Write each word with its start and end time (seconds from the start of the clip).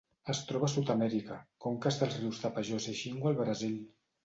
Es 0.31 0.39
troba 0.51 0.69
a 0.71 0.73
Sud-amèrica: 0.75 1.37
conques 1.67 2.01
dels 2.01 2.17
rius 2.23 2.41
Tapajós 2.47 2.91
i 2.95 2.99
Xingu 3.05 3.33
al 3.35 3.41
Brasil. 3.45 3.81